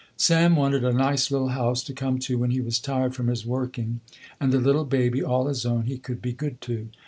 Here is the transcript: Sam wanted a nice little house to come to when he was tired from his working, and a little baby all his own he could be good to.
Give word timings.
Sam 0.17 0.55
wanted 0.55 0.83
a 0.83 0.91
nice 0.93 1.29
little 1.29 1.49
house 1.49 1.83
to 1.83 1.93
come 1.93 2.17
to 2.21 2.39
when 2.39 2.49
he 2.49 2.59
was 2.59 2.79
tired 2.79 3.13
from 3.13 3.27
his 3.27 3.45
working, 3.45 3.99
and 4.39 4.51
a 4.51 4.57
little 4.57 4.83
baby 4.83 5.21
all 5.23 5.45
his 5.45 5.63
own 5.63 5.83
he 5.83 5.99
could 5.99 6.23
be 6.23 6.33
good 6.33 6.59
to. 6.61 6.89